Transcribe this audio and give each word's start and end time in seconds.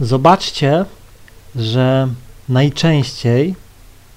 zobaczcie, 0.00 0.84
że 1.56 2.08
najczęściej 2.48 3.54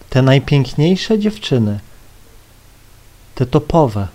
te 0.09 0.21
najpiękniejsze 0.21 1.19
dziewczyny, 1.19 1.79
te 3.35 3.45
topowe, 3.45 4.07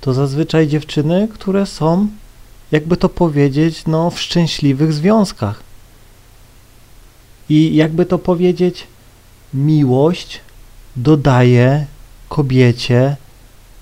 to 0.00 0.12
zazwyczaj 0.12 0.68
dziewczyny, 0.68 1.28
które 1.34 1.66
są, 1.66 2.08
jakby 2.72 2.96
to 2.96 3.08
powiedzieć, 3.08 3.82
no, 3.86 4.10
w 4.10 4.20
szczęśliwych 4.20 4.92
związkach. 4.92 5.62
I 7.48 7.74
jakby 7.74 8.06
to 8.06 8.18
powiedzieć, 8.18 8.86
miłość 9.54 10.40
dodaje 10.96 11.86
kobiecie 12.28 13.16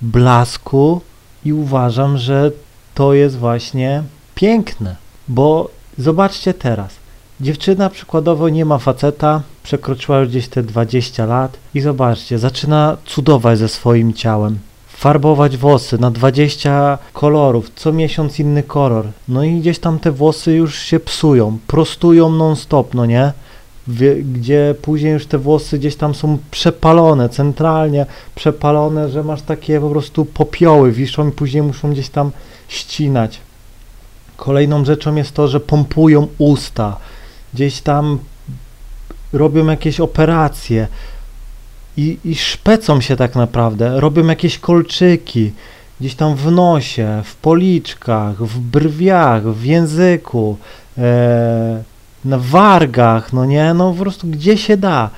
blasku 0.01 1.01
i 1.45 1.53
uważam, 1.53 2.19
że 2.19 2.51
to 2.95 3.15
jest 3.15 3.37
właśnie 3.39 4.03
piękne, 4.35 4.97
bo 5.29 5.71
zobaczcie 6.01 6.55
teraz. 6.55 6.97
Dziewczyna 7.41 7.91
przykładowo 7.91 8.49
nie 8.49 8.65
ma 8.65 8.79
faceta, 8.79 9.43
przekroczyła 9.63 10.19
już 10.19 10.29
gdzieś 10.29 10.49
te 10.49 10.63
20 10.63 11.27
lat 11.27 11.57
i 11.75 11.81
zobaczcie, 11.81 12.39
zaczyna 12.39 12.97
cudować 13.07 13.59
ze 13.59 13.69
swoim 13.69 14.13
ciałem. 14.13 14.59
Farbować 14.89 15.57
włosy 15.57 15.99
na 15.99 16.11
20 16.11 16.99
kolorów, 17.13 17.71
co 17.77 17.93
miesiąc 17.93 18.41
inny 18.41 18.63
kolor. 18.63 19.07
No 19.29 19.45
i 19.45 19.61
gdzieś 19.61 19.79
tam 19.79 19.99
te 19.99 20.13
włosy 20.13 20.53
już 20.53 20.79
się 20.79 21.01
psują, 21.01 21.59
prostują 21.67 22.31
non-stop, 22.31 22.95
no 22.95 23.07
nie? 23.07 23.33
gdzie 24.35 24.75
później 24.83 25.13
już 25.13 25.27
te 25.27 25.39
włosy 25.39 25.79
gdzieś 25.79 25.97
tam 25.97 26.15
są 26.15 26.39
przepalone, 26.51 27.29
centralnie 27.29 28.07
przepalone, 28.35 29.09
że 29.09 29.25
masz 29.25 29.43
takie 29.43 29.81
po 29.81 29.91
prostu 29.91 30.25
popioły, 30.25 30.93
wiszą 30.93 31.29
i 31.29 31.33
później 31.33 31.63
muszą 31.63 31.93
gdzieś 31.93 32.09
tam 32.09 32.31
ścinać. 32.69 33.41
Kolejną 34.41 34.85
rzeczą 34.85 35.15
jest 35.15 35.33
to, 35.33 35.49
że 35.49 35.61
pompują 35.61 36.27
usta, 36.39 36.97
gdzieś 37.55 37.81
tam 37.81 38.19
robią 39.33 39.67
jakieś 39.67 40.01
operacje 40.01 40.87
i, 41.97 42.19
i 42.25 42.35
szpecą 42.35 43.01
się 43.01 43.17
tak 43.17 43.37
naprawdę, 43.37 44.01
robią 44.01 44.27
jakieś 44.27 44.59
kolczyki, 44.59 45.53
gdzieś 46.01 46.15
tam 46.15 46.35
w 46.35 46.53
nosie, 46.53 47.23
w 47.25 47.37
policzkach, 47.37 48.37
w 48.37 48.59
brwiach, 48.59 49.43
w 49.43 49.65
języku, 49.65 50.57
e, 50.99 51.83
na 52.25 52.39
wargach, 52.39 53.33
no 53.33 53.45
nie, 53.45 53.75
no 53.75 53.93
po 53.93 54.03
prostu 54.03 54.27
gdzie 54.27 54.59
się 54.59 54.77
da. 54.77 55.11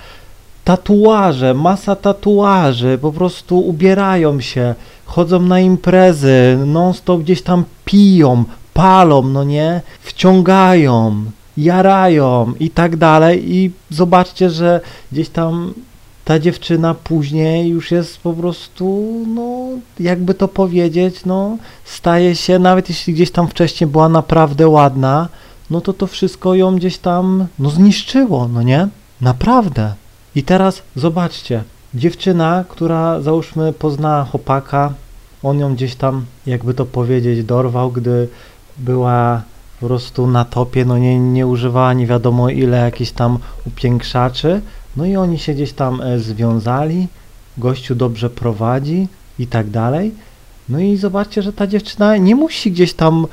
Tatuaże, 0.65 1.55
masa 1.55 1.97
tatuaży, 1.97 2.99
po 3.03 3.13
prostu 3.13 3.59
ubierają 3.61 4.41
się, 4.41 4.75
chodzą 5.05 5.43
na 5.43 5.61
imprezy, 5.61 6.59
non-stop 6.67 7.21
gdzieś 7.21 7.43
tam 7.43 7.65
piją, 7.85 8.45
palą, 8.75 9.23
no 9.23 9.45
nie, 9.45 9.81
wciągają, 10.01 11.25
jarają 11.57 12.53
i 12.61 12.71
tak 12.71 12.97
dalej 12.97 13.57
i 13.57 13.71
zobaczcie, 13.91 14.51
że 14.51 14.81
gdzieś 15.13 15.29
tam 15.29 15.75
ta 16.25 16.39
dziewczyna 16.39 16.95
później 16.95 17.69
już 17.69 17.91
jest 17.91 18.21
po 18.21 18.33
prostu, 18.33 19.09
no, 19.35 19.69
jakby 20.01 20.35
to 20.35 20.49
powiedzieć, 20.49 21.25
no, 21.25 21.57
staje 21.85 22.37
się, 22.37 22.59
nawet 22.59 22.89
jeśli 22.89 23.15
gdzieś 23.15 23.31
tam 23.31 23.49
wcześniej 23.49 23.91
była 23.91 24.09
naprawdę 24.09 24.69
ładna, 24.69 25.29
no 25.71 25.81
to 25.81 25.93
to 25.93 26.07
wszystko 26.07 26.55
ją 26.55 26.77
gdzieś 26.77 26.99
tam, 26.99 27.47
no, 27.59 27.71
zniszczyło, 27.71 28.49
no 28.49 28.63
nie? 28.63 28.89
Naprawdę. 29.21 29.95
I 30.35 30.43
teraz 30.43 30.83
zobaczcie, 30.97 31.65
dziewczyna, 31.95 32.65
która 32.69 33.21
załóżmy 33.21 33.73
poznała 33.73 34.25
chłopaka, 34.25 34.93
on 35.43 35.59
ją 35.59 35.75
gdzieś 35.75 35.95
tam, 35.95 36.25
jakby 36.47 36.75
to 36.75 36.87
powiedzieć, 36.87 37.45
dorwał, 37.45 37.91
gdy 37.91 38.29
była 38.83 39.43
po 39.81 39.87
prostu 39.87 40.27
na 40.27 40.45
topie, 40.45 40.85
no 40.85 40.99
nie, 40.99 41.19
nie 41.19 41.47
używała 41.47 41.93
nie 41.93 42.07
wiadomo 42.07 42.49
ile 42.49 42.77
jakichś 42.77 43.11
tam 43.11 43.39
upiększaczy, 43.67 44.61
no 44.97 45.05
i 45.05 45.17
oni 45.17 45.39
się 45.39 45.55
gdzieś 45.55 45.73
tam 45.73 46.01
e, 46.01 46.19
związali, 46.19 47.09
gościu 47.59 47.95
dobrze 47.95 48.31
prowadzi 48.31 49.09
i 49.39 49.47
tak 49.47 49.71
dalej. 49.71 50.15
No 50.69 50.79
i 50.81 50.97
zobaczcie, 50.97 51.43
że 51.43 51.53
ta 51.53 51.67
dziewczyna 51.67 52.17
nie 52.17 52.35
musi 52.35 52.73
gdzieś 52.73 52.95
tam 52.95 53.27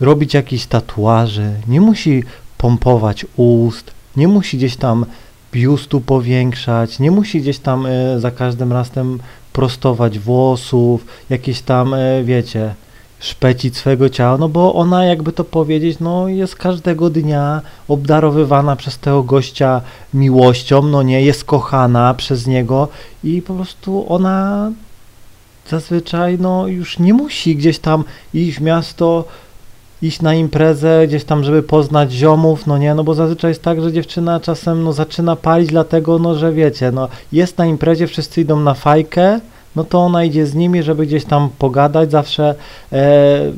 robić 0.00 0.34
jakichś 0.34 0.66
tatuaży, 0.66 1.50
nie 1.68 1.80
musi 1.80 2.24
pompować 2.58 3.26
ust, 3.36 3.90
nie 4.16 4.28
musi 4.28 4.56
gdzieś 4.56 4.76
tam 4.76 5.06
biustu 5.52 6.00
powiększać, 6.00 6.98
nie 6.98 7.10
musi 7.10 7.40
gdzieś 7.40 7.58
tam 7.58 7.86
e, 7.86 8.20
za 8.20 8.30
każdym 8.30 8.72
razem 8.72 9.18
prostować 9.52 10.18
włosów, 10.18 11.06
jakieś 11.30 11.60
tam, 11.60 11.94
e, 11.94 12.24
wiecie, 12.24 12.74
szpecić 13.20 13.76
swego 13.76 14.08
ciała, 14.08 14.38
no 14.38 14.48
bo 14.48 14.74
ona, 14.74 15.04
jakby 15.04 15.32
to 15.32 15.44
powiedzieć, 15.44 15.98
no 16.00 16.28
jest 16.28 16.56
każdego 16.56 17.10
dnia 17.10 17.62
obdarowywana 17.88 18.76
przez 18.76 18.98
tego 18.98 19.22
gościa 19.22 19.80
miłością, 20.14 20.82
no 20.82 21.02
nie, 21.02 21.22
jest 21.22 21.44
kochana 21.44 22.14
przez 22.14 22.46
niego 22.46 22.88
i 23.24 23.42
po 23.42 23.54
prostu 23.54 24.06
ona 24.08 24.70
zazwyczaj, 25.68 26.38
no 26.40 26.66
już 26.66 26.98
nie 26.98 27.14
musi 27.14 27.56
gdzieś 27.56 27.78
tam 27.78 28.04
iść 28.34 28.58
w 28.58 28.62
miasto, 28.62 29.24
iść 30.02 30.22
na 30.22 30.34
imprezę, 30.34 31.06
gdzieś 31.06 31.24
tam, 31.24 31.44
żeby 31.44 31.62
poznać 31.62 32.12
ziomów, 32.12 32.66
no 32.66 32.78
nie, 32.78 32.94
no 32.94 33.04
bo 33.04 33.14
zazwyczaj 33.14 33.50
jest 33.50 33.62
tak, 33.62 33.82
że 33.82 33.92
dziewczyna 33.92 34.40
czasem, 34.40 34.84
no 34.84 34.92
zaczyna 34.92 35.36
palić 35.36 35.68
dlatego, 35.68 36.18
no 36.18 36.34
że 36.34 36.52
wiecie, 36.52 36.92
no 36.92 37.08
jest 37.32 37.58
na 37.58 37.66
imprezie, 37.66 38.06
wszyscy 38.06 38.40
idą 38.40 38.60
na 38.60 38.74
fajkę, 38.74 39.40
no 39.78 39.84
to 39.84 39.98
ona 39.98 40.24
idzie 40.24 40.46
z 40.46 40.54
nimi, 40.54 40.82
żeby 40.82 41.06
gdzieś 41.06 41.24
tam 41.24 41.48
pogadać, 41.58 42.10
zawsze 42.10 42.54
e, 42.92 43.52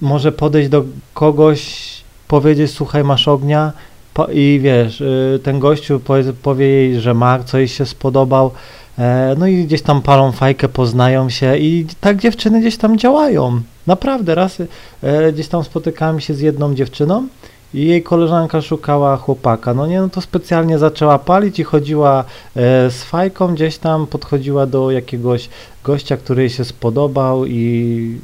może 0.00 0.32
podejść 0.32 0.68
do 0.68 0.84
kogoś, 1.14 1.86
powiedzieć, 2.28 2.70
słuchaj, 2.70 3.04
masz 3.04 3.28
ognia 3.28 3.72
po, 4.14 4.26
i 4.26 4.60
wiesz, 4.62 5.00
y, 5.00 5.40
ten 5.42 5.58
gościu 5.58 6.00
powie, 6.00 6.32
powie 6.32 6.66
jej, 6.66 7.00
że 7.00 7.14
ma, 7.14 7.38
co 7.44 7.58
jej 7.58 7.68
się 7.68 7.86
spodobał, 7.86 8.50
e, 8.98 9.34
no 9.38 9.46
i 9.46 9.64
gdzieś 9.64 9.82
tam 9.82 10.02
palą 10.02 10.32
fajkę, 10.32 10.68
poznają 10.68 11.30
się 11.30 11.56
i 11.56 11.86
tak 12.00 12.20
dziewczyny 12.20 12.60
gdzieś 12.60 12.76
tam 12.76 12.98
działają. 12.98 13.60
Naprawdę, 13.86 14.34
raz 14.34 14.60
e, 15.02 15.32
gdzieś 15.32 15.48
tam 15.48 15.64
spotykałem 15.64 16.20
się 16.20 16.34
z 16.34 16.40
jedną 16.40 16.74
dziewczyną, 16.74 17.26
i 17.74 17.86
jej 17.86 18.02
koleżanka 18.02 18.62
szukała 18.62 19.16
chłopaka. 19.16 19.74
No 19.74 19.86
nie, 19.86 20.00
no 20.00 20.08
to 20.08 20.20
specjalnie 20.20 20.78
zaczęła 20.78 21.18
palić 21.18 21.58
i 21.58 21.64
chodziła 21.64 22.24
e, 22.56 22.90
z 22.90 23.04
fajką 23.04 23.54
gdzieś 23.54 23.78
tam, 23.78 24.06
podchodziła 24.06 24.66
do 24.66 24.90
jakiegoś 24.90 25.48
gościa, 25.84 26.16
który 26.16 26.42
jej 26.42 26.50
się 26.50 26.64
spodobał 26.64 27.46
i 27.46 28.18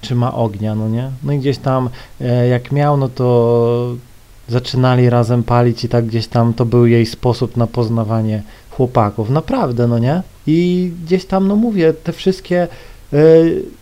trzyma 0.00 0.34
ognia, 0.34 0.74
no 0.74 0.88
nie? 0.88 1.10
No 1.22 1.32
i 1.32 1.38
gdzieś 1.38 1.58
tam 1.58 1.88
e, 2.20 2.48
jak 2.48 2.72
miał, 2.72 2.96
no 2.96 3.08
to 3.08 3.94
zaczynali 4.48 5.10
razem 5.10 5.42
palić 5.42 5.84
i 5.84 5.88
tak 5.88 6.06
gdzieś 6.06 6.26
tam 6.26 6.54
to 6.54 6.64
był 6.64 6.86
jej 6.86 7.06
sposób 7.06 7.56
na 7.56 7.66
poznawanie 7.66 8.42
chłopaków. 8.70 9.30
Naprawdę, 9.30 9.88
no 9.88 9.98
nie? 9.98 10.22
I 10.46 10.90
gdzieś 11.04 11.24
tam, 11.24 11.48
no 11.48 11.56
mówię, 11.56 11.92
te 11.92 12.12
wszystkie 12.12 12.68
e, 13.12 13.18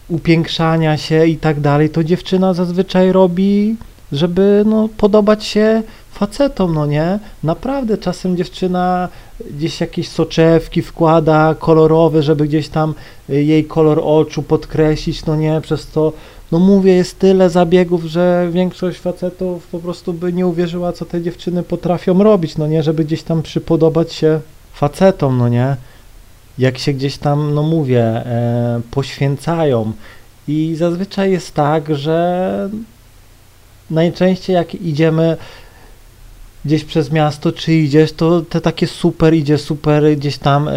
upiększania 0.09 0.97
się 0.97 1.27
i 1.27 1.37
tak 1.37 1.61
dalej, 1.61 1.91
to 1.91 2.05
dziewczyna 2.05 2.55
zazwyczaj 2.55 3.13
robi 3.13 3.77
żeby 4.13 4.63
no, 4.67 4.89
podobać 4.97 5.45
się 5.45 5.83
facetom, 6.13 6.75
no 6.75 6.87
nie? 6.87 7.19
Naprawdę 7.43 7.99
czasem 7.99 8.37
dziewczyna 8.37 9.09
gdzieś 9.51 9.81
jakieś 9.81 10.09
soczewki 10.09 10.83
wkłada 10.83 11.55
kolorowe, 11.59 12.23
żeby 12.23 12.47
gdzieś 12.47 12.69
tam 12.69 12.95
y, 13.31 13.45
jej 13.45 13.65
kolor 13.65 14.01
oczu 14.05 14.43
podkreślić, 14.43 15.27
no 15.27 15.37
nie? 15.37 15.61
Przez 15.61 15.87
to, 15.87 16.13
no 16.53 16.59
mówię, 16.59 16.93
jest 16.93 17.19
tyle 17.19 17.51
zabiegów, 17.51 18.05
że 18.05 18.49
większość 18.53 18.99
facetów 18.99 19.67
po 19.67 19.79
prostu 19.79 20.13
by 20.13 20.33
nie 20.33 20.47
uwierzyła, 20.47 20.93
co 20.93 21.05
te 21.05 21.23
dziewczyny 21.23 21.63
potrafią 21.63 22.23
robić, 22.23 22.57
no 22.57 22.67
nie? 22.67 22.83
Żeby 22.83 23.05
gdzieś 23.05 23.23
tam 23.23 23.43
przypodobać 23.43 24.13
się 24.13 24.41
facetom, 24.73 25.39
no 25.39 25.49
nie? 25.49 25.77
Jak 26.59 26.79
się 26.79 26.93
gdzieś 26.93 27.19
tam, 27.19 27.55
no 27.55 27.63
mówię, 27.63 28.03
e, 28.05 28.81
poświęcają. 28.91 29.93
I 30.49 30.75
zazwyczaj 30.79 31.31
jest 31.31 31.55
tak, 31.55 31.97
że 31.97 32.71
najczęściej 33.91 34.55
jak 34.55 34.75
idziemy 34.75 35.37
gdzieś 36.65 36.85
przez 36.85 37.13
miasto, 37.13 37.53
czy 37.53 37.75
idziesz, 37.75 38.13
to 38.13 38.41
te 38.41 38.61
takie 38.61 38.87
super 38.87 39.35
idzie, 39.35 39.59
super 39.59 40.17
gdzieś 40.17 40.39
tam 40.39 40.69
e, 40.69 40.73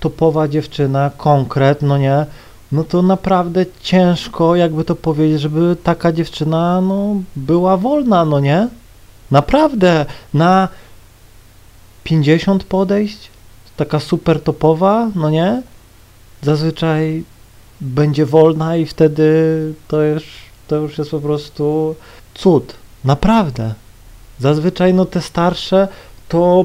topowa 0.00 0.48
dziewczyna, 0.48 1.10
konkret, 1.16 1.82
no 1.82 1.98
nie, 1.98 2.26
no 2.72 2.84
to 2.84 3.02
naprawdę 3.02 3.66
ciężko, 3.82 4.56
jakby 4.56 4.84
to 4.84 4.94
powiedzieć, 4.94 5.40
żeby 5.40 5.76
taka 5.82 6.12
dziewczyna, 6.12 6.80
no, 6.80 7.14
była 7.36 7.76
wolna, 7.76 8.24
no 8.24 8.40
nie? 8.40 8.68
Naprawdę, 9.30 10.06
na 10.34 10.68
50 12.04 12.64
podejść, 12.64 13.30
taka 13.76 14.00
super 14.00 14.40
topowa, 14.40 15.10
no 15.14 15.30
nie? 15.30 15.62
Zazwyczaj 16.42 17.24
będzie 17.80 18.26
wolna 18.26 18.76
i 18.76 18.86
wtedy 18.86 19.24
to 19.88 20.02
już, 20.02 20.24
to 20.68 20.76
już 20.76 20.98
jest 20.98 21.10
po 21.10 21.20
prostu 21.20 21.94
cud, 22.38 22.74
naprawdę. 23.04 23.74
Zazwyczaj 24.40 24.94
no 24.94 25.04
te 25.04 25.20
starsze 25.20 25.88
to 26.28 26.64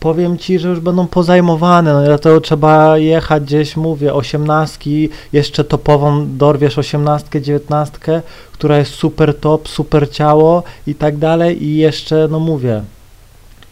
powiem 0.00 0.38
ci, 0.38 0.58
że 0.58 0.68
już 0.68 0.80
będą 0.80 1.06
pozajmowane, 1.06 1.92
no 1.92 2.04
dlatego 2.04 2.40
trzeba 2.40 2.98
jechać 2.98 3.42
gdzieś, 3.42 3.76
mówię, 3.76 4.14
osiemnastki, 4.14 5.08
jeszcze 5.32 5.64
topową 5.64 6.36
dorwiesz 6.36 6.78
osiemnastkę, 6.78 7.42
dziewiętnastkę, 7.42 8.22
która 8.52 8.78
jest 8.78 8.94
super 8.94 9.40
top, 9.40 9.68
super 9.68 10.10
ciało 10.10 10.62
i 10.86 10.94
tak 10.94 11.16
dalej 11.16 11.64
i 11.64 11.76
jeszcze, 11.76 12.28
no 12.30 12.38
mówię, 12.40 12.82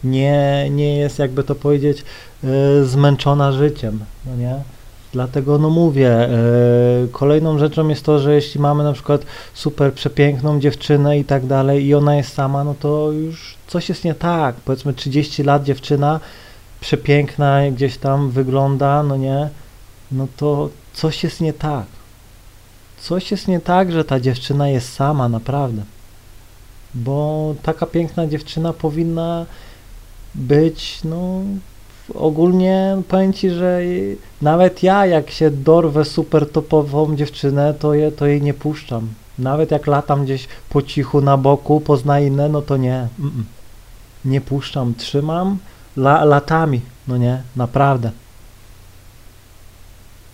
nie, 0.03 0.67
nie 0.69 0.97
jest, 0.97 1.19
jakby 1.19 1.43
to 1.43 1.55
powiedzieć, 1.55 2.05
yy, 2.43 2.85
zmęczona 2.85 3.51
życiem, 3.51 3.99
no 4.25 4.35
nie? 4.35 4.55
Dlatego 5.13 5.57
no 5.57 5.69
mówię, 5.69 6.29
yy, 7.01 7.07
kolejną 7.11 7.57
rzeczą 7.57 7.87
jest 7.87 8.05
to, 8.05 8.19
że 8.19 8.35
jeśli 8.35 8.59
mamy 8.59 8.83
na 8.83 8.93
przykład 8.93 9.25
super 9.53 9.93
przepiękną 9.93 10.59
dziewczynę 10.59 11.19
i 11.19 11.25
tak 11.25 11.45
dalej 11.45 11.85
i 11.85 11.93
ona 11.95 12.15
jest 12.15 12.33
sama, 12.33 12.63
no 12.63 12.75
to 12.79 13.11
już 13.11 13.55
coś 13.67 13.89
jest 13.89 14.03
nie 14.03 14.13
tak. 14.13 14.55
Powiedzmy 14.55 14.93
30 14.93 15.43
lat 15.43 15.63
dziewczyna, 15.63 16.19
przepiękna 16.81 17.71
gdzieś 17.71 17.97
tam 17.97 18.29
wygląda, 18.29 19.03
no 19.03 19.17
nie, 19.17 19.49
no 20.11 20.27
to 20.37 20.69
coś 20.93 21.23
jest 21.23 21.41
nie 21.41 21.53
tak. 21.53 21.85
Coś 23.01 23.31
jest 23.31 23.47
nie 23.47 23.59
tak, 23.59 23.91
że 23.91 24.05
ta 24.05 24.19
dziewczyna 24.19 24.69
jest 24.69 24.93
sama, 24.93 25.29
naprawdę. 25.29 25.83
Bo 26.93 27.55
taka 27.63 27.85
piękna 27.85 28.27
dziewczyna 28.27 28.73
powinna 28.73 29.45
być, 30.35 30.99
no 31.03 31.41
ogólnie 32.15 32.97
powiem 33.07 33.33
Ci, 33.33 33.49
że 33.49 33.79
nawet 34.41 34.83
ja 34.83 35.05
jak 35.05 35.31
się 35.31 35.51
dorwę 35.51 36.05
super 36.05 36.51
topową 36.51 37.15
dziewczynę, 37.15 37.73
to, 37.79 37.93
je, 37.93 38.11
to 38.11 38.25
jej 38.25 38.41
nie 38.41 38.53
puszczam. 38.53 39.07
Nawet 39.39 39.71
jak 39.71 39.87
latam 39.87 40.23
gdzieś 40.23 40.47
po 40.69 40.81
cichu 40.81 41.21
na 41.21 41.37
boku, 41.37 41.81
pozna 41.81 42.19
inne, 42.19 42.49
no 42.49 42.61
to 42.61 42.77
nie. 42.77 43.07
Mm 43.19 43.31
-mm. 43.31 43.43
Nie 44.25 44.41
puszczam, 44.41 44.93
trzymam 44.95 45.57
la, 45.97 46.25
latami, 46.25 46.81
no 47.07 47.17
nie, 47.17 47.41
naprawdę. 47.55 48.11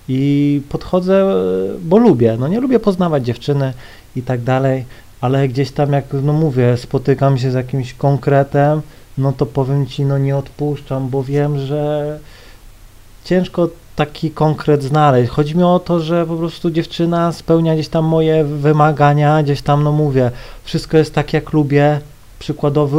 I 0.09 0.61
podchodzę, 0.69 1.35
bo 1.81 1.97
lubię, 1.97 2.37
no 2.39 2.47
nie 2.47 2.59
lubię 2.59 2.79
poznawać 2.79 3.25
dziewczyny 3.25 3.73
i 4.15 4.21
tak 4.21 4.41
dalej, 4.41 4.85
ale 5.21 5.47
gdzieś 5.47 5.71
tam 5.71 5.93
jak, 5.93 6.05
no 6.23 6.33
mówię, 6.33 6.77
spotykam 6.77 7.37
się 7.37 7.51
z 7.51 7.53
jakimś 7.53 7.93
konkretem, 7.93 8.81
no 9.17 9.31
to 9.31 9.45
powiem 9.45 9.87
Ci, 9.87 10.05
no 10.05 10.17
nie 10.17 10.37
odpuszczam, 10.37 11.09
bo 11.09 11.23
wiem, 11.23 11.59
że 11.59 12.19
ciężko 13.23 13.69
taki 13.95 14.31
konkret 14.31 14.83
znaleźć. 14.83 15.31
Chodzi 15.31 15.57
mi 15.57 15.63
o 15.63 15.79
to, 15.79 15.99
że 15.99 16.25
po 16.25 16.35
prostu 16.35 16.71
dziewczyna 16.71 17.31
spełnia 17.31 17.73
gdzieś 17.73 17.87
tam 17.87 18.05
moje 18.05 18.43
wymagania, 18.43 19.43
gdzieś 19.43 19.61
tam, 19.61 19.83
no 19.83 19.91
mówię, 19.91 20.31
wszystko 20.63 20.97
jest 20.97 21.13
tak 21.13 21.33
jak 21.33 21.53
lubię, 21.53 22.01
przykładowy 22.39 22.97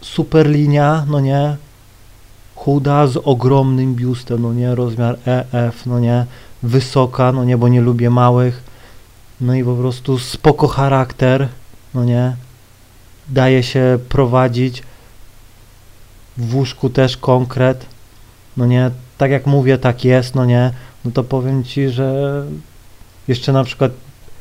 super 0.00 0.50
linia, 0.50 1.04
no 1.08 1.20
nie, 1.20 1.56
chuda 2.54 3.06
z 3.06 3.16
ogromnym 3.16 3.94
biustem, 3.94 4.42
no 4.42 4.52
nie, 4.52 4.74
rozmiar 4.74 5.18
EF, 5.26 5.86
no 5.86 6.00
nie, 6.00 6.26
wysoka, 6.62 7.32
no 7.32 7.44
nie, 7.44 7.58
bo 7.58 7.68
nie 7.68 7.80
lubię 7.80 8.10
małych, 8.10 8.62
no 9.40 9.54
i 9.54 9.64
po 9.64 9.74
prostu 9.74 10.18
spoko 10.18 10.68
charakter, 10.68 11.48
no 11.94 12.04
nie, 12.04 12.36
daje 13.28 13.62
się 13.62 13.98
prowadzić, 14.08 14.82
w 16.38 16.54
łóżku 16.54 16.90
też 16.90 17.16
konkret, 17.16 17.86
no 18.56 18.66
nie, 18.66 18.90
tak 19.18 19.30
jak 19.30 19.46
mówię, 19.46 19.78
tak 19.78 20.04
jest, 20.04 20.34
no 20.34 20.44
nie, 20.44 20.70
no 21.04 21.10
to 21.10 21.24
powiem 21.24 21.64
Ci, 21.64 21.88
że 21.88 22.44
jeszcze 23.28 23.52
na 23.52 23.64
przykład 23.64 23.92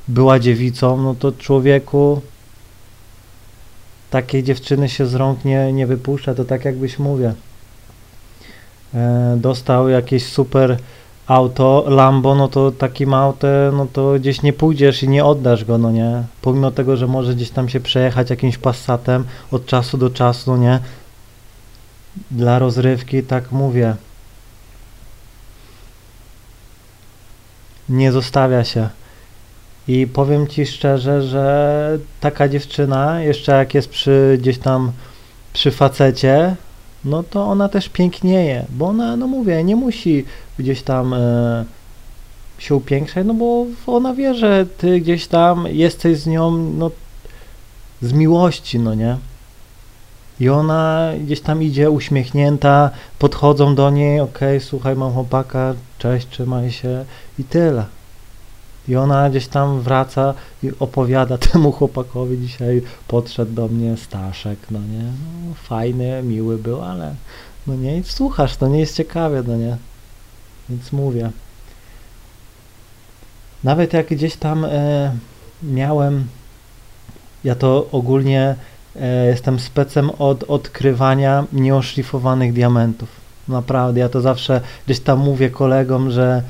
była 0.07 0.39
dziewicą, 0.39 0.97
no 0.97 1.15
to 1.15 1.31
człowieku 1.31 2.21
takiej 4.09 4.43
dziewczyny 4.43 4.89
się 4.89 5.05
z 5.05 5.15
rąk 5.15 5.45
nie, 5.45 5.73
nie 5.73 5.87
wypuszcza, 5.87 6.35
to 6.35 6.45
tak 6.45 6.65
jakbyś 6.65 6.99
mówię. 6.99 7.33
E, 8.93 9.37
dostał 9.41 9.89
jakieś 9.89 10.25
super 10.25 10.77
auto, 11.27 11.85
Lambo, 11.87 12.35
no 12.35 12.47
to 12.47 12.71
takim 12.71 13.13
autem, 13.13 13.77
no 13.77 13.87
to 13.93 14.13
gdzieś 14.19 14.41
nie 14.41 14.53
pójdziesz 14.53 15.03
i 15.03 15.09
nie 15.09 15.25
oddasz 15.25 15.65
go, 15.65 15.77
no 15.77 15.91
nie. 15.91 16.23
Pomimo 16.41 16.71
tego, 16.71 16.97
że 16.97 17.07
może 17.07 17.35
gdzieś 17.35 17.49
tam 17.49 17.69
się 17.69 17.79
przejechać 17.79 18.29
jakimś 18.29 18.57
Passatem 18.57 19.23
od 19.51 19.65
czasu 19.65 19.97
do 19.97 20.09
czasu, 20.09 20.51
no 20.51 20.57
nie. 20.57 20.79
Dla 22.31 22.59
rozrywki, 22.59 23.23
tak 23.23 23.51
mówię. 23.51 23.95
Nie 27.89 28.11
zostawia 28.11 28.63
się. 28.63 28.89
I 29.87 30.07
powiem 30.07 30.47
Ci 30.47 30.65
szczerze, 30.65 31.21
że 31.21 31.99
taka 32.19 32.49
dziewczyna, 32.49 33.21
jeszcze 33.21 33.51
jak 33.51 33.73
jest 33.73 33.89
przy 33.89 34.37
gdzieś 34.41 34.57
tam 34.57 34.91
przy 35.53 35.71
facecie, 35.71 36.55
no 37.05 37.23
to 37.23 37.45
ona 37.45 37.69
też 37.69 37.89
pięknieje, 37.89 38.65
bo 38.69 38.87
ona, 38.87 39.15
no 39.15 39.27
mówię, 39.27 39.63
nie 39.63 39.75
musi 39.75 40.25
gdzieś 40.59 40.81
tam 40.81 41.13
e, 41.13 41.65
się 42.59 42.75
upiększać, 42.75 43.27
no 43.27 43.33
bo 43.33 43.65
ona 43.87 44.13
wie, 44.13 44.35
że 44.35 44.65
Ty 44.77 44.99
gdzieś 44.99 45.27
tam 45.27 45.67
jesteś 45.67 46.17
z 46.17 46.27
nią, 46.27 46.51
no 46.51 46.91
z 48.01 48.13
miłości, 48.13 48.79
no 48.79 48.93
nie? 48.93 49.17
I 50.39 50.49
ona 50.49 51.11
gdzieś 51.25 51.41
tam 51.41 51.63
idzie 51.63 51.91
uśmiechnięta, 51.91 52.89
podchodzą 53.19 53.75
do 53.75 53.89
niej, 53.89 54.19
okej, 54.19 54.57
okay, 54.57 54.67
słuchaj, 54.67 54.95
mam 54.95 55.13
chłopaka, 55.13 55.73
cześć, 55.97 56.27
trzymaj 56.27 56.71
się 56.71 57.05
i 57.39 57.43
tyle. 57.43 57.85
I 58.87 58.95
ona 58.95 59.29
gdzieś 59.29 59.47
tam 59.47 59.81
wraca 59.81 60.33
i 60.63 60.71
opowiada 60.79 61.37
temu 61.51 61.71
chłopakowi, 61.71 62.47
dzisiaj 62.47 62.81
podszedł 63.07 63.53
do 63.53 63.67
mnie 63.67 63.97
Staszek, 63.97 64.59
no 64.71 64.79
nie, 64.79 65.03
no, 65.03 65.53
fajny, 65.63 66.23
miły 66.23 66.57
był, 66.57 66.81
ale 66.81 67.15
no 67.67 67.75
nie, 67.75 68.03
słuchasz, 68.03 68.57
to 68.57 68.67
nie 68.67 68.79
jest 68.79 68.95
ciekawe, 68.95 69.43
no 69.47 69.55
nie, 69.55 69.77
więc 70.69 70.91
mówię. 70.91 71.31
Nawet 73.63 73.93
jak 73.93 74.07
gdzieś 74.07 74.35
tam 74.35 74.65
e, 74.65 75.15
miałem, 75.63 76.27
ja 77.43 77.55
to 77.55 77.87
ogólnie 77.91 78.55
jestem 79.27 79.59
specem 79.59 80.09
od 80.09 80.43
odkrywania 80.43 81.43
nieoszlifowanych 81.53 82.53
diamentów. 82.53 83.09
Naprawdę, 83.47 83.99
ja 83.99 84.09
to 84.09 84.21
zawsze 84.21 84.61
gdzieś 84.85 84.99
tam 84.99 85.19
mówię 85.19 85.49
kolegom, 85.49 86.11
że 86.11 86.43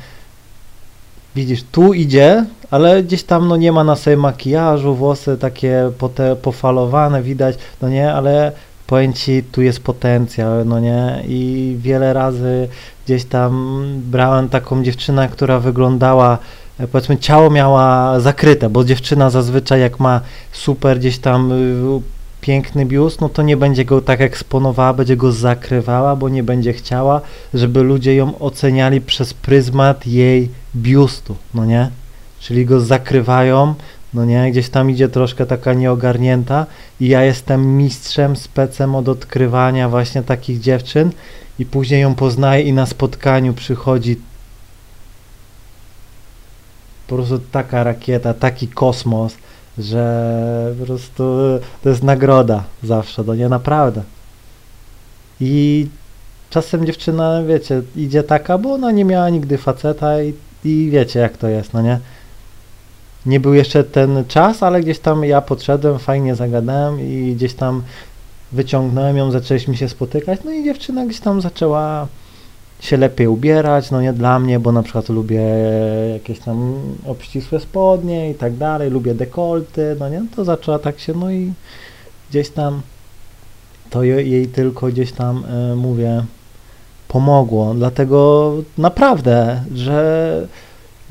widzisz, 1.36 1.64
tu 1.72 1.94
idzie, 1.94 2.46
ale 2.72 3.04
gdzieś 3.04 3.24
tam 3.24 3.48
no 3.48 3.58
nie 3.58 3.72
ma 3.72 3.84
na 3.84 3.96
sobie 3.96 4.18
makijażu, 4.18 4.96
włosy 4.96 5.38
takie 5.38 5.92
pote, 5.98 6.36
pofalowane 6.36 7.24
widać, 7.24 7.58
no 7.82 7.90
nie, 7.90 8.14
ale 8.14 8.52
powiem 8.88 9.14
Ci, 9.14 9.44
tu 9.52 9.62
jest 9.62 9.80
potencjał, 9.80 10.66
no 10.66 10.80
nie, 10.80 11.24
i 11.28 11.76
wiele 11.80 12.14
razy 12.14 12.68
gdzieś 13.06 13.26
tam 13.26 13.84
brałem 14.12 14.50
taką 14.50 14.84
dziewczynę, 14.84 15.30
która 15.30 15.60
wyglądała, 15.60 16.38
e, 16.80 16.88
powiedzmy 16.88 17.18
ciało 17.18 17.50
miała 17.50 18.20
zakryte, 18.20 18.70
bo 18.70 18.84
dziewczyna 18.84 19.30
zazwyczaj 19.30 19.82
jak 19.82 20.00
ma 20.00 20.22
super 20.52 21.00
gdzieś 21.00 21.18
tam 21.18 21.52
y, 21.52 22.17
piękny 22.48 22.86
biust, 22.86 23.22
no 23.22 23.30
to 23.30 23.42
nie 23.42 23.58
będzie 23.58 23.86
go 23.86 24.02
tak 24.02 24.22
eksponowała, 24.22 24.94
będzie 24.94 25.18
go 25.18 25.32
zakrywała, 25.32 26.16
bo 26.16 26.30
nie 26.30 26.44
będzie 26.44 26.74
chciała, 26.74 27.22
żeby 27.54 27.84
ludzie 27.84 28.16
ją 28.16 28.40
oceniali 28.40 29.02
przez 29.02 29.34
pryzmat 29.34 30.08
jej 30.08 30.50
biustu, 30.76 31.36
no 31.54 31.66
nie? 31.66 31.90
Czyli 32.40 32.66
go 32.66 32.82
zakrywają, 32.82 33.76
no 34.14 34.26
nie? 34.26 34.52
Gdzieś 34.52 34.70
tam 34.70 34.92
idzie 34.92 35.10
troszkę 35.10 35.46
taka 35.46 35.74
nieogarnięta 35.74 36.66
i 37.00 37.08
ja 37.08 37.24
jestem 37.24 37.78
mistrzem, 37.78 38.36
specem 38.36 38.96
od 38.96 39.10
odkrywania 39.10 39.90
właśnie 39.90 40.24
takich 40.24 40.60
dziewczyn 40.60 41.12
i 41.60 41.66
później 41.66 42.02
ją 42.02 42.16
poznaję 42.16 42.64
i 42.64 42.74
na 42.74 42.86
spotkaniu 42.86 43.54
przychodzi 43.54 44.16
po 47.08 47.16
prostu 47.16 47.40
taka 47.52 47.84
rakieta, 47.84 48.34
taki 48.34 48.68
kosmos, 48.68 49.34
że 49.80 50.76
po 50.80 50.86
prostu 50.86 51.24
to 51.84 51.90
jest 51.90 52.04
nagroda 52.04 52.64
zawsze, 52.84 53.24
no 53.24 53.36
nie 53.36 53.50
naprawdę. 53.50 54.02
I 55.42 55.88
czasem 56.50 56.86
dziewczyna, 56.86 57.44
wiecie, 57.44 57.82
idzie 57.96 58.24
taka, 58.24 58.58
bo 58.58 58.74
ona 58.74 58.92
nie 58.92 59.06
miała 59.06 59.30
nigdy 59.30 59.58
faceta 59.58 60.22
i, 60.22 60.34
i 60.64 60.90
wiecie 60.92 61.20
jak 61.20 61.38
to 61.38 61.48
jest, 61.48 61.74
no 61.74 61.82
nie? 61.82 62.00
Nie 63.26 63.40
był 63.40 63.54
jeszcze 63.54 63.84
ten 63.84 64.26
czas, 64.28 64.64
ale 64.64 64.82
gdzieś 64.82 65.00
tam 65.00 65.26
ja 65.26 65.42
podszedłem, 65.42 66.00
fajnie 66.00 66.36
zagadałem 66.36 67.02
i 67.02 67.34
gdzieś 67.36 67.54
tam 67.54 67.84
wyciągnąłem 68.52 69.18
ją, 69.18 69.32
zaczęliśmy 69.32 69.78
się 69.78 69.90
spotykać, 69.90 70.40
no 70.46 70.52
i 70.52 70.64
dziewczyna 70.64 71.06
gdzieś 71.06 71.20
tam 71.20 71.42
zaczęła 71.42 72.08
się 72.80 72.98
lepiej 72.98 73.28
ubierać, 73.28 73.92
no 73.92 74.02
nie 74.02 74.14
dla 74.14 74.40
mnie, 74.40 74.60
bo 74.60 74.72
na 74.72 74.84
przykład 74.84 75.10
lubię 75.10 75.42
jakieś 76.14 76.40
tam 76.40 76.74
obścisłe 77.06 77.60
spodnie 77.60 78.32
i 78.32 78.36
tak 78.36 78.56
dalej, 78.56 78.90
lubię 78.90 79.16
dekolty, 79.16 79.96
no 80.00 80.10
nie, 80.10 80.26
to 80.36 80.46
zaczęła 80.46 80.80
tak 80.80 81.00
się, 81.00 81.14
no 81.14 81.32
i 81.32 81.54
gdzieś 82.30 82.50
tam 82.50 82.82
to 83.90 84.04
jej 84.04 84.48
tylko 84.48 84.88
gdzieś 84.88 85.12
tam, 85.12 85.44
y, 85.72 85.76
mówię, 85.76 86.24
pomogło, 87.08 87.74
dlatego 87.74 88.54
naprawdę, 88.78 89.64
że 89.76 90.48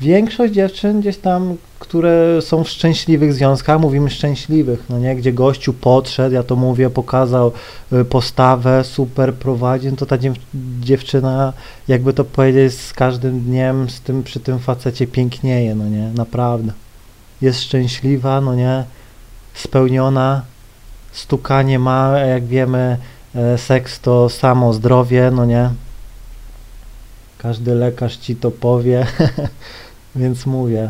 większość 0.01 0.53
dziewczyn 0.53 1.01
gdzieś 1.01 1.17
tam, 1.17 1.57
które 1.79 2.41
są 2.41 2.63
w 2.63 2.69
szczęśliwych 2.69 3.33
związkach, 3.33 3.79
mówimy 3.79 4.09
szczęśliwych, 4.09 4.83
no 4.89 4.99
nie, 4.99 5.15
gdzie 5.15 5.33
gościu 5.33 5.73
podszedł, 5.73 6.35
ja 6.35 6.43
to 6.43 6.55
mówię, 6.55 6.89
pokazał 6.89 7.51
y, 7.93 8.05
postawę, 8.05 8.83
super 8.83 9.33
prowadzi, 9.33 9.87
no 9.87 9.97
to 9.97 10.05
ta 10.05 10.17
dziew 10.17 10.37
dziewczyna, 10.81 11.53
jakby 11.87 12.13
to 12.13 12.23
powiedzieć, 12.23 12.73
z 12.73 12.93
każdym 12.93 13.39
dniem 13.39 13.89
z 13.89 14.01
tym, 14.01 14.23
przy 14.23 14.39
tym 14.39 14.59
facecie 14.59 15.07
pięknieje, 15.07 15.75
no 15.75 15.89
nie, 15.89 16.11
naprawdę. 16.15 16.73
Jest 17.41 17.61
szczęśliwa, 17.61 18.41
no 18.41 18.55
nie, 18.55 18.83
spełniona, 19.53 20.41
stukanie 21.11 21.79
ma, 21.79 22.19
jak 22.19 22.45
wiemy, 22.45 22.97
e, 23.35 23.57
seks 23.57 23.99
to 23.99 24.29
samo 24.29 24.73
zdrowie, 24.73 25.31
no 25.33 25.45
nie. 25.45 25.69
Każdy 27.37 27.75
lekarz 27.75 28.17
ci 28.17 28.35
to 28.35 28.51
powie, 28.51 29.07
więc 30.17 30.45
mówię. 30.45 30.89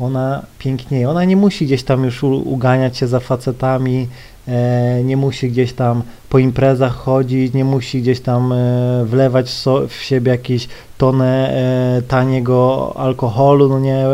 Ona 0.00 0.42
pięknieje. 0.58 1.10
Ona 1.10 1.24
nie 1.24 1.36
musi 1.36 1.66
gdzieś 1.66 1.82
tam 1.82 2.04
już 2.04 2.22
uganiać 2.22 2.96
się 2.96 3.06
za 3.06 3.20
facetami, 3.20 4.08
e, 4.48 5.04
nie 5.04 5.16
musi 5.16 5.50
gdzieś 5.50 5.72
tam 5.72 6.02
po 6.28 6.38
imprezach 6.38 6.94
chodzić, 6.94 7.54
nie 7.54 7.64
musi 7.64 8.02
gdzieś 8.02 8.20
tam 8.20 8.52
e, 8.52 9.04
wlewać 9.04 9.50
w 9.88 10.02
siebie 10.02 10.32
jakieś 10.32 10.68
tonę 10.98 11.50
e, 11.50 12.02
taniego 12.02 12.92
alkoholu, 12.96 13.68
no 13.68 13.80
nie, 13.80 14.04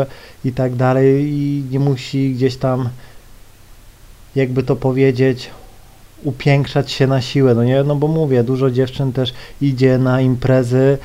i 0.45 0.51
tak 0.51 0.75
dalej, 0.75 1.25
i 1.29 1.63
nie 1.71 1.79
musi 1.79 2.33
gdzieś 2.33 2.57
tam 2.57 2.89
jakby 4.35 4.63
to 4.63 4.75
powiedzieć, 4.75 5.49
upiększać 6.23 6.91
się 6.91 7.07
na 7.07 7.21
siłę, 7.21 7.55
no 7.55 7.63
nie, 7.63 7.83
no 7.83 7.95
bo 7.95 8.07
mówię, 8.07 8.43
dużo 8.43 8.71
dziewczyn 8.71 9.13
też 9.13 9.33
idzie 9.61 9.97
na 9.97 10.21
imprezy, 10.21 10.97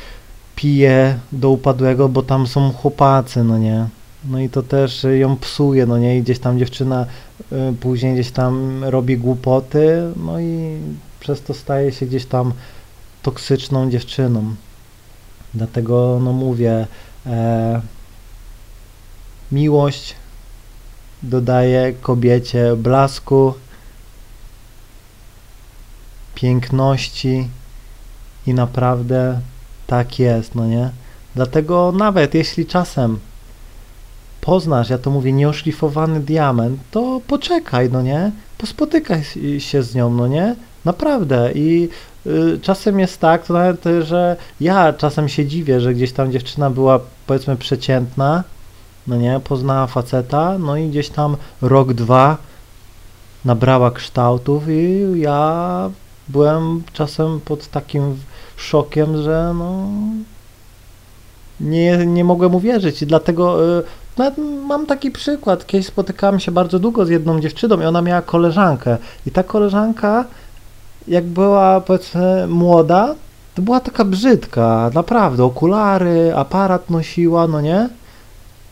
pije 0.63 1.19
do 1.33 1.51
upadłego, 1.51 2.09
bo 2.09 2.23
tam 2.23 2.47
są 2.47 2.73
chłopacy, 2.73 3.45
no 3.45 3.59
nie, 3.59 3.87
no 4.25 4.41
i 4.41 4.49
to 4.49 4.63
też 4.63 5.07
ją 5.19 5.37
psuje, 5.37 5.87
no 5.87 5.99
nie, 5.99 6.19
i 6.19 6.23
gdzieś 6.23 6.39
tam 6.39 6.59
dziewczyna 6.59 7.07
y, 7.53 7.75
później 7.81 8.15
gdzieś 8.15 8.31
tam 8.31 8.85
robi 8.85 9.19
głupoty, 9.19 10.13
no 10.17 10.41
i 10.41 10.79
przez 11.21 11.43
to 11.43 11.55
staje 11.55 11.93
się 11.93 12.07
gdzieś 12.07 12.27
tam 12.27 12.53
toksyczną 13.23 13.91
dziewczyną. 13.91 14.55
Dlatego, 15.55 16.21
no 16.23 16.33
mówię, 16.33 16.87
e, 17.27 17.81
miłość 19.53 20.15
dodaje 21.23 21.93
kobiecie 21.93 22.77
blasku, 22.77 23.55
piękności 26.35 27.49
i 28.47 28.55
naprawdę 28.55 29.41
tak 29.93 30.19
jest, 30.19 30.55
no 30.55 30.67
nie? 30.67 30.91
Dlatego 31.35 31.93
nawet 31.97 32.35
jeśli 32.35 32.67
czasem 32.67 33.19
poznasz, 34.41 34.91
ja 34.91 34.99
to 34.99 35.11
mówię, 35.11 35.33
nieoszlifowany 35.33 36.21
diament, 36.21 36.81
to 36.91 37.21
poczekaj, 37.27 37.91
no 37.91 38.03
nie? 38.03 38.31
Pospotykaj 38.59 39.23
się 39.59 39.83
z 39.83 39.95
nią, 39.95 40.15
no 40.15 40.29
nie? 40.29 40.57
Naprawdę 40.85 41.53
i 41.55 41.89
y, 42.27 42.59
czasem 42.63 43.01
jest 43.01 43.21
tak, 43.21 43.47
to 43.47 43.55
nawet, 43.55 43.85
że 44.03 44.37
ja 44.61 44.93
czasem 44.93 45.29
się 45.29 45.47
dziwię, 45.47 45.81
że 45.81 45.95
gdzieś 45.95 46.13
tam 46.13 46.33
dziewczyna 46.33 46.71
była 46.71 47.01
powiedzmy 47.27 47.57
przeciętna, 47.57 48.45
no 49.07 49.17
nie, 49.17 49.41
poznała 49.45 49.87
faceta, 49.87 50.59
no 50.59 50.77
i 50.77 50.89
gdzieś 50.89 51.09
tam 51.09 51.37
rok, 51.63 51.93
dwa 51.93 52.37
nabrała 53.45 53.91
kształtów 53.91 54.69
i 54.69 55.13
ja 55.21 55.91
byłem 56.29 56.83
czasem 56.93 57.41
pod 57.41 57.69
takim 57.69 58.17
szokiem, 58.63 59.23
że 59.23 59.55
no 59.59 59.89
nie, 61.61 62.07
nie 62.07 62.25
mogłem 62.25 62.55
uwierzyć. 62.55 63.03
I 63.03 63.07
dlatego 63.07 63.65
y, 63.79 63.83
nawet 64.17 64.39
mam 64.67 64.87
taki 64.87 65.11
przykład, 65.11 65.67
kiedyś 65.67 65.87
spotykałem 65.87 66.41
się 66.41 66.53
bardzo 66.53 66.79
długo 66.79 67.07
z 67.07 67.09
jedną 67.09 67.41
dziewczyną 67.41 67.81
i 67.81 67.85
ona 67.85 68.03
miała 68.03 68.23
koleżankę. 68.23 68.99
I 69.27 69.31
ta 69.31 69.43
koleżanka 69.43 70.25
jak 71.09 71.25
była 71.25 71.81
powiedzmy 71.81 72.47
młoda, 72.47 73.15
to 73.55 73.63
była 73.63 73.81
taka 73.81 74.05
brzydka, 74.05 74.91
naprawdę, 74.95 75.45
okulary, 75.45 76.33
aparat 76.37 76.91
nosiła, 76.91 77.47
no 77.47 77.61
nie? 77.61 77.89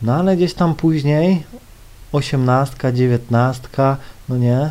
No 0.02 0.14
ale 0.14 0.36
gdzieś 0.36 0.54
tam 0.54 0.74
później, 0.74 1.44
osiemnastka, 2.12 2.92
dziewiętnastka, 2.92 3.96
no 4.28 4.36
nie, 4.36 4.70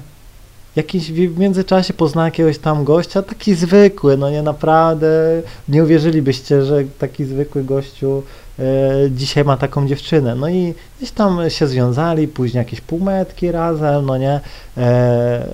jakiś 0.75 1.11
w 1.11 1.37
międzyczasie 1.37 1.93
poznał 1.93 2.25
jakiegoś 2.25 2.57
tam 2.57 2.83
gościa, 2.83 3.21
taki 3.21 3.55
zwykły, 3.55 4.17
no 4.17 4.29
nie 4.29 4.41
naprawdę, 4.41 5.41
nie 5.69 5.83
uwierzylibyście, 5.83 6.65
że 6.65 6.83
taki 6.99 7.25
zwykły 7.25 7.63
gościu 7.63 8.23
e, 8.59 8.63
dzisiaj 9.11 9.43
ma 9.43 9.57
taką 9.57 9.87
dziewczynę. 9.87 10.35
No 10.35 10.49
i 10.49 10.73
gdzieś 10.97 11.11
tam 11.11 11.49
się 11.49 11.67
związali, 11.67 12.27
później 12.27 12.59
jakieś 12.59 12.81
półmetki 12.81 13.51
razem, 13.51 14.05
no 14.05 14.17
nie. 14.17 14.39
E, 14.77 15.47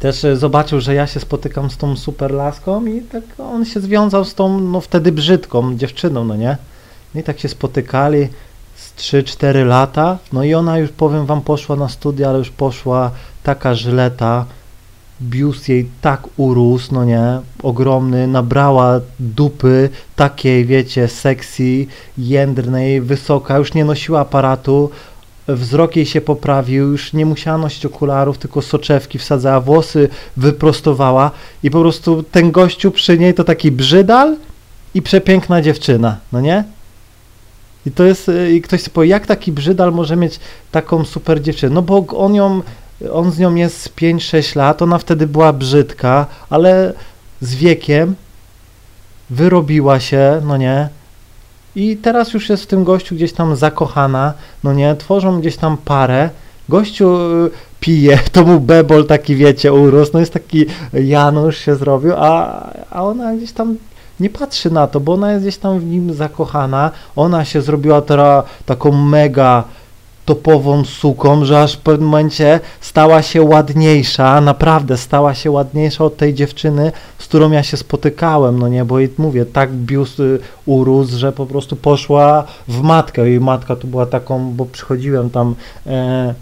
też 0.00 0.26
zobaczył, 0.34 0.80
że 0.80 0.94
ja 0.94 1.06
się 1.06 1.20
spotykam 1.20 1.70
z 1.70 1.76
tą 1.76 1.96
super 1.96 2.30
laską 2.30 2.86
i 2.86 3.00
tak 3.00 3.22
on 3.38 3.64
się 3.64 3.80
związał 3.80 4.24
z 4.24 4.34
tą, 4.34 4.60
no 4.60 4.80
wtedy 4.80 5.12
brzydką 5.12 5.76
dziewczyną, 5.76 6.24
no 6.24 6.36
nie. 6.36 6.56
I 7.14 7.22
tak 7.22 7.40
się 7.40 7.48
spotykali 7.48 8.28
z 8.76 8.94
3-4 8.94 9.66
lata, 9.66 10.18
no 10.32 10.44
i 10.44 10.54
ona 10.54 10.78
już 10.78 10.90
powiem 10.90 11.26
wam 11.26 11.40
poszła 11.40 11.76
na 11.76 11.88
studia, 11.88 12.28
ale 12.28 12.38
już 12.38 12.50
poszła 12.50 13.10
taka 13.42 13.74
żyleta, 13.74 14.44
biust 15.22 15.68
jej 15.68 15.88
tak 16.00 16.22
urósł, 16.36 16.94
no 16.94 17.04
nie, 17.04 17.40
ogromny, 17.62 18.26
nabrała 18.26 19.00
dupy 19.20 19.90
takiej, 20.16 20.64
wiecie, 20.64 21.08
sexy, 21.08 21.86
jędrnej, 22.18 23.00
wysoka, 23.00 23.58
już 23.58 23.74
nie 23.74 23.84
nosiła 23.84 24.20
aparatu, 24.20 24.90
wzrok 25.48 25.96
jej 25.96 26.06
się 26.06 26.20
poprawił, 26.20 26.90
już 26.90 27.12
nie 27.12 27.26
musiała 27.26 27.58
nosić 27.58 27.86
okularów, 27.86 28.38
tylko 28.38 28.62
soczewki 28.62 29.18
wsadzała, 29.18 29.60
włosy 29.60 30.08
wyprostowała 30.36 31.30
i 31.62 31.70
po 31.70 31.80
prostu 31.80 32.22
ten 32.22 32.50
gościu 32.50 32.90
przy 32.90 33.18
niej 33.18 33.34
to 33.34 33.44
taki 33.44 33.70
brzydal 33.70 34.36
i 34.94 35.02
przepiękna 35.02 35.62
dziewczyna, 35.62 36.16
no 36.32 36.40
nie? 36.40 36.64
I 37.86 37.90
to 37.90 38.04
jest, 38.04 38.30
i 38.52 38.62
ktoś 38.62 38.82
sobie 38.82 38.94
powie, 38.94 39.08
jak 39.08 39.26
taki 39.26 39.52
brzydal 39.52 39.92
może 39.92 40.16
mieć 40.16 40.40
taką 40.70 41.04
super 41.04 41.42
dziewczynę? 41.42 41.74
No 41.74 41.82
bo 41.82 42.06
on 42.16 42.34
ją, 42.34 42.62
on 43.12 43.32
z 43.32 43.38
nią 43.38 43.54
jest 43.54 43.94
5-6 43.96 44.56
lat, 44.56 44.82
ona 44.82 44.98
wtedy 44.98 45.26
była 45.26 45.52
brzydka, 45.52 46.26
ale 46.50 46.92
z 47.40 47.54
wiekiem 47.54 48.14
wyrobiła 49.30 50.00
się, 50.00 50.42
no 50.44 50.56
nie? 50.56 50.88
I 51.76 51.96
teraz 51.96 52.34
już 52.34 52.48
jest 52.48 52.62
w 52.62 52.66
tym 52.66 52.84
gościu 52.84 53.14
gdzieś 53.14 53.32
tam 53.32 53.56
zakochana, 53.56 54.32
no 54.64 54.72
nie? 54.72 54.96
Tworzą 54.96 55.40
gdzieś 55.40 55.56
tam 55.56 55.76
parę, 55.76 56.30
gościu 56.68 57.16
y, 57.46 57.50
pije, 57.80 58.18
to 58.32 58.44
mu 58.44 58.60
bebol 58.60 59.06
taki, 59.06 59.36
wiecie, 59.36 59.72
urósł, 59.72 60.10
no 60.14 60.20
jest 60.20 60.32
taki 60.32 60.66
Janusz 60.92 61.58
się 61.58 61.76
zrobił, 61.76 62.12
a, 62.16 62.62
a 62.90 63.04
ona 63.04 63.34
gdzieś 63.36 63.52
tam 63.52 63.76
nie 64.20 64.30
patrzy 64.30 64.70
na 64.70 64.86
to, 64.86 65.00
bo 65.00 65.12
ona 65.12 65.32
jest 65.32 65.44
gdzieś 65.44 65.56
tam 65.56 65.80
w 65.80 65.84
nim 65.84 66.14
zakochana, 66.14 66.90
ona 67.16 67.44
się 67.44 67.62
zrobiła 67.62 68.02
teraz 68.02 68.44
taką 68.66 68.92
mega 68.92 69.64
topową 70.24 70.84
suką, 70.84 71.44
że 71.44 71.62
aż 71.62 71.76
w 71.76 71.80
pewnym 71.80 72.08
momencie 72.08 72.60
stała 72.80 73.22
się 73.22 73.42
ładniejsza, 73.42 74.40
naprawdę 74.40 74.96
stała 74.96 75.34
się 75.34 75.50
ładniejsza 75.50 76.04
od 76.04 76.16
tej 76.16 76.34
dziewczyny, 76.34 76.92
z 77.18 77.24
którą 77.24 77.50
ja 77.50 77.62
się 77.62 77.76
spotykałem, 77.76 78.58
no 78.58 78.68
nie, 78.68 78.84
bo 78.84 79.00
i 79.00 79.08
mówię, 79.18 79.46
tak 79.46 79.72
biust 79.72 80.20
y, 80.20 80.38
urósł, 80.66 81.18
że 81.18 81.32
po 81.32 81.46
prostu 81.46 81.76
poszła 81.76 82.44
w 82.68 82.82
matkę. 82.82 83.30
I 83.30 83.40
matka 83.40 83.76
tu 83.76 83.86
była 83.86 84.06
taką, 84.06 84.52
bo 84.52 84.66
przychodziłem 84.66 85.30
tam 85.30 85.54
e, 85.86 86.34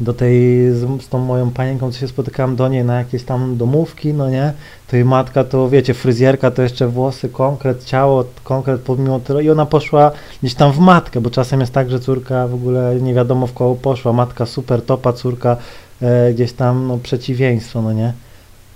do 0.00 0.14
tej, 0.14 0.70
z, 0.72 1.02
z, 1.02 1.08
tą 1.08 1.18
moją 1.18 1.50
panienką, 1.50 1.92
co 1.92 1.98
się 1.98 2.08
spotykałem 2.08 2.56
do 2.56 2.68
niej 2.68 2.84
na 2.84 2.98
jakieś 2.98 3.24
tam 3.24 3.56
domówki, 3.56 4.14
no 4.14 4.30
nie, 4.30 4.52
to 4.88 4.96
jej 4.96 5.04
matka 5.04 5.44
to, 5.44 5.68
wiecie, 5.68 5.94
fryzjerka 5.94 6.50
to 6.50 6.62
jeszcze 6.62 6.88
włosy, 6.88 7.28
konkret, 7.28 7.84
ciało, 7.84 8.24
konkret 8.44 8.80
pomimo 8.80 9.20
tyle 9.20 9.44
i 9.44 9.50
ona 9.50 9.66
poszła 9.66 10.10
gdzieś 10.42 10.54
tam 10.54 10.72
w 10.72 10.78
matkę, 10.78 11.20
bo 11.20 11.30
czasem 11.30 11.60
jest 11.60 11.72
tak, 11.72 11.90
że 11.90 12.00
córka 12.00 12.48
w 12.48 12.54
ogóle 12.54 12.96
nie 13.00 13.14
wiadomo 13.14 13.46
w 13.46 13.52
koło 13.52 13.74
poszła, 13.74 14.12
matka 14.12 14.46
super 14.46 14.82
topa, 14.82 15.12
córka 15.12 15.56
e, 16.02 16.32
gdzieś 16.32 16.52
tam, 16.52 16.86
no, 16.88 16.98
przeciwieństwo, 16.98 17.82
no 17.82 17.92
nie, 17.92 18.12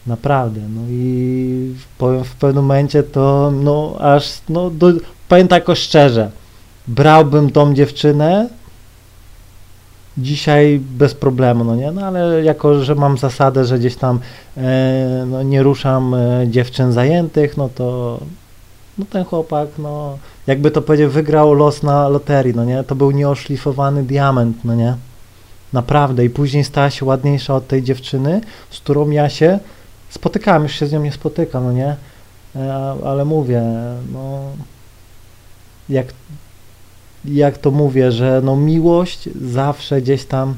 naprawdę, 0.06 0.60
no 0.74 0.80
i 0.88 1.74
powiem 1.98 2.24
w 2.24 2.34
pewnym 2.34 2.64
momencie 2.64 3.02
to, 3.02 3.50
no, 3.50 3.96
aż, 4.00 4.40
no, 4.48 4.70
do, 4.70 4.92
powiem 5.28 5.48
tak 5.48 5.64
szczerze, 5.74 6.30
brałbym 6.88 7.50
tą 7.50 7.74
dziewczynę, 7.74 8.48
dzisiaj 10.18 10.80
bez 10.80 11.14
problemu, 11.14 11.64
no 11.64 11.76
nie, 11.76 11.92
no 11.92 12.06
ale 12.06 12.44
jako, 12.44 12.84
że 12.84 12.94
mam 12.94 13.18
zasadę, 13.18 13.64
że 13.64 13.78
gdzieś 13.78 13.96
tam 13.96 14.20
e, 14.56 15.24
no, 15.26 15.42
nie 15.42 15.62
ruszam 15.62 16.14
e, 16.14 16.48
dziewczyn 16.48 16.92
zajętych, 16.92 17.56
no 17.56 17.68
to 17.74 18.18
no 18.98 19.04
ten 19.10 19.24
chłopak, 19.24 19.68
no 19.78 20.18
jakby 20.46 20.70
to 20.70 20.82
powiedział, 20.82 21.10
wygrał 21.10 21.54
los 21.54 21.82
na 21.82 22.08
loterii, 22.08 22.54
no 22.54 22.64
nie, 22.64 22.84
to 22.84 22.94
był 22.94 23.10
nieoszlifowany 23.10 24.02
diament, 24.02 24.64
no 24.64 24.74
nie, 24.74 24.94
naprawdę. 25.72 26.24
I 26.24 26.30
później 26.30 26.64
stała 26.64 26.90
się 26.90 27.04
ładniejsza 27.04 27.54
od 27.54 27.66
tej 27.66 27.82
dziewczyny, 27.82 28.40
z 28.70 28.80
którą 28.80 29.10
ja 29.10 29.28
się 29.28 29.58
spotykałem, 30.10 30.62
już 30.62 30.72
się 30.72 30.86
z 30.86 30.92
nią 30.92 31.02
nie 31.02 31.12
spotykam, 31.12 31.64
no 31.64 31.72
nie, 31.72 31.96
e, 32.56 32.94
ale 33.04 33.24
mówię, 33.24 33.62
no 34.12 34.40
jak 35.88 36.06
jak 37.24 37.58
to 37.58 37.70
mówię, 37.70 38.12
że 38.12 38.40
no 38.44 38.56
miłość 38.56 39.28
zawsze 39.42 40.02
gdzieś 40.02 40.24
tam 40.24 40.54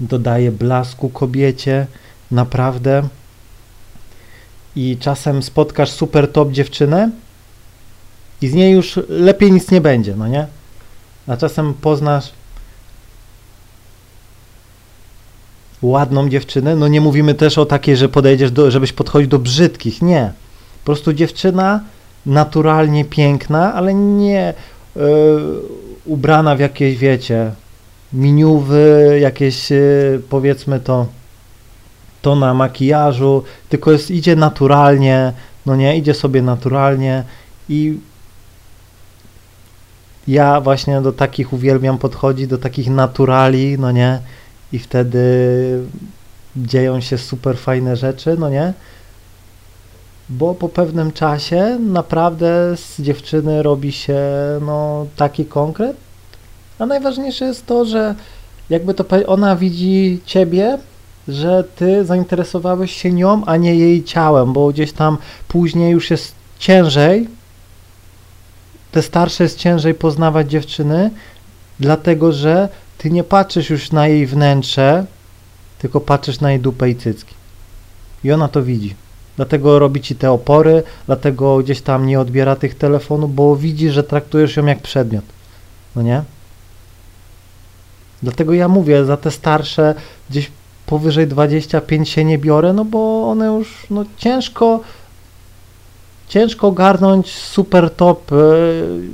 dodaje 0.00 0.52
blasku 0.52 1.08
kobiecie, 1.08 1.86
naprawdę. 2.30 3.02
I 4.76 4.96
czasem 5.00 5.42
spotkasz 5.42 5.90
super 5.90 6.32
top 6.32 6.52
dziewczynę 6.52 7.10
i 8.42 8.48
z 8.48 8.54
niej 8.54 8.72
już 8.72 9.00
lepiej 9.08 9.52
nic 9.52 9.70
nie 9.70 9.80
będzie, 9.80 10.16
no 10.16 10.28
nie? 10.28 10.46
A 11.26 11.36
czasem 11.36 11.74
poznasz 11.74 12.32
ładną 15.82 16.28
dziewczynę, 16.28 16.76
no 16.76 16.88
nie 16.88 17.00
mówimy 17.00 17.34
też 17.34 17.58
o 17.58 17.66
takiej, 17.66 17.96
że 17.96 18.08
podejdziesz 18.08 18.50
do, 18.50 18.70
żebyś 18.70 18.92
podchodził 18.92 19.28
do 19.28 19.38
brzydkich, 19.38 20.02
nie. 20.02 20.32
Po 20.80 20.86
prostu 20.86 21.12
dziewczyna 21.12 21.80
naturalnie 22.26 23.04
piękna, 23.04 23.74
ale 23.74 23.94
nie 23.94 24.54
yy, 24.96 25.02
ubrana 26.04 26.56
w 26.56 26.60
jakieś, 26.60 26.98
wiecie, 26.98 27.52
miniuwy, 28.12 29.18
jakieś 29.20 29.70
yy, 29.70 30.22
powiedzmy 30.28 30.80
to 30.80 31.06
to 32.22 32.34
na 32.34 32.54
makijażu, 32.54 33.42
tylko 33.68 33.92
jest, 33.92 34.10
idzie 34.10 34.36
naturalnie, 34.36 35.32
no 35.66 35.76
nie, 35.76 35.98
idzie 35.98 36.14
sobie 36.14 36.42
naturalnie 36.42 37.24
i 37.68 37.98
ja 40.28 40.60
właśnie 40.60 41.00
do 41.00 41.12
takich 41.12 41.52
uwielbiam 41.52 41.98
podchodzić, 41.98 42.46
do 42.46 42.58
takich 42.58 42.90
naturali, 42.90 43.78
no 43.78 43.92
nie, 43.92 44.20
i 44.72 44.78
wtedy 44.78 45.20
dzieją 46.56 47.00
się 47.00 47.18
super 47.18 47.58
fajne 47.58 47.96
rzeczy, 47.96 48.36
no 48.38 48.50
nie, 48.50 48.72
bo 50.28 50.54
po 50.54 50.68
pewnym 50.68 51.12
czasie 51.12 51.78
naprawdę 51.80 52.76
z 52.76 53.02
dziewczyny 53.02 53.62
robi 53.62 53.92
się 53.92 54.20
no 54.60 55.06
taki 55.16 55.44
konkret, 55.44 55.96
a 56.78 56.86
najważniejsze 56.86 57.44
jest 57.44 57.66
to, 57.66 57.84
że 57.84 58.14
jakby 58.70 58.94
to 58.94 59.04
ona 59.26 59.56
widzi 59.56 60.20
ciebie, 60.24 60.78
że 61.28 61.64
ty 61.76 62.04
zainteresowałeś 62.04 62.92
się 62.92 63.12
nią, 63.12 63.44
a 63.44 63.56
nie 63.56 63.74
jej 63.74 64.04
ciałem, 64.04 64.52
bo 64.52 64.68
gdzieś 64.68 64.92
tam 64.92 65.18
później 65.48 65.92
już 65.92 66.10
jest 66.10 66.34
ciężej, 66.58 67.28
te 68.92 69.02
starsze 69.02 69.44
jest 69.44 69.58
ciężej 69.58 69.94
poznawać 69.94 70.50
dziewczyny, 70.50 71.10
dlatego 71.80 72.32
że 72.32 72.68
ty 72.98 73.10
nie 73.10 73.24
patrzysz 73.24 73.70
już 73.70 73.92
na 73.92 74.08
jej 74.08 74.26
wnętrze, 74.26 75.06
tylko 75.78 76.00
patrzysz 76.00 76.40
na 76.40 76.50
jej 76.50 76.60
dupę 76.60 76.90
i 76.90 76.96
cycki. 76.96 77.34
I 78.24 78.32
ona 78.32 78.48
to 78.48 78.62
widzi. 78.62 78.94
Dlatego 79.36 79.78
robi 79.78 80.00
ci 80.00 80.16
te 80.16 80.30
opory, 80.30 80.82
dlatego 81.06 81.58
gdzieś 81.58 81.80
tam 81.80 82.06
nie 82.06 82.20
odbiera 82.20 82.56
tych 82.56 82.74
telefonów, 82.74 83.34
bo 83.34 83.56
widzi, 83.56 83.90
że 83.90 84.02
traktujesz 84.02 84.56
ją 84.56 84.66
jak 84.66 84.78
przedmiot. 84.78 85.24
No 85.96 86.02
nie? 86.02 86.22
Dlatego 88.22 88.54
ja 88.54 88.68
mówię, 88.68 89.04
za 89.04 89.16
te 89.16 89.30
starsze 89.30 89.94
gdzieś 90.30 90.50
powyżej 90.86 91.26
25 91.26 92.08
się 92.08 92.24
nie 92.24 92.38
biorę, 92.38 92.72
no 92.72 92.84
bo 92.84 93.30
one 93.30 93.46
już 93.46 93.86
no 93.90 94.04
ciężko 94.16 94.80
ciężko 96.28 96.68
ogarnąć 96.68 97.34
super 97.34 97.90
top 97.90 98.30
yy, 98.30 99.08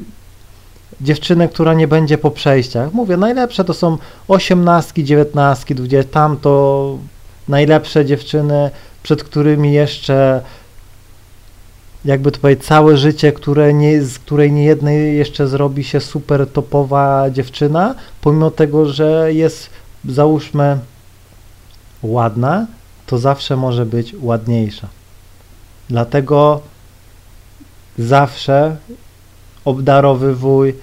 dziewczynę, 1.01 1.49
która 1.49 1.75
nie 1.75 1.89
będzie 1.89 2.19
po 2.19 2.31
przejściach. 2.31 2.93
Mówię, 2.93 3.17
najlepsze 3.17 3.65
to 3.65 3.75
są 3.75 3.99
osiemnastki, 4.29 5.05
dziewiętnastki, 5.05 5.75
dwudziestki, 5.75 6.15
tam 6.15 6.37
to 6.37 6.99
najlepsze 7.49 8.07
dziewczyny, 8.07 8.71
przed 9.03 9.25
którymi 9.25 9.73
jeszcze 9.73 10.43
jakby 12.05 12.33
to 12.33 12.39
powiedzieć, 12.41 12.65
całe 12.65 12.97
życie, 12.97 13.33
które 13.33 13.75
nie, 13.75 14.03
z 14.03 14.19
której 14.19 14.53
nie 14.53 14.65
jednej 14.65 15.17
jeszcze 15.17 15.49
zrobi 15.49 15.85
się 15.85 16.01
super 16.01 16.47
topowa 16.47 17.31
dziewczyna, 17.31 17.95
pomimo 18.21 18.51
tego, 18.51 18.87
że 18.87 19.35
jest 19.35 19.71
załóżmy 20.05 20.79
ładna, 22.03 22.67
to 23.07 23.19
zawsze 23.19 23.57
może 23.57 23.87
być 23.87 24.15
ładniejsza. 24.21 24.89
Dlatego 25.89 26.61
zawsze 27.99 28.77
obdarowywuj 29.65 30.75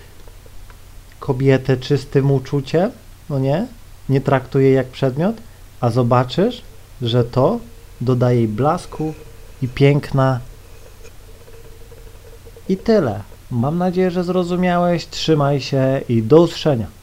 kobietę 1.19 1.77
czystym 1.77 2.31
uczuciem, 2.31 2.91
no 3.29 3.39
nie? 3.39 3.67
Nie 4.09 4.21
traktuj 4.21 4.63
jej 4.63 4.75
jak 4.75 4.87
przedmiot, 4.87 5.35
a 5.81 5.89
zobaczysz, 5.89 6.61
że 7.01 7.23
to 7.23 7.59
dodaje 8.01 8.37
jej 8.37 8.47
blasku 8.47 9.13
i 9.61 9.67
piękna. 9.67 10.39
I 12.69 12.77
tyle. 12.77 13.21
Mam 13.51 13.77
nadzieję, 13.77 14.11
że 14.11 14.23
zrozumiałeś. 14.23 15.07
Trzymaj 15.07 15.61
się 15.61 16.01
i 16.09 16.23
do 16.23 16.41
usłyszenia. 16.41 16.98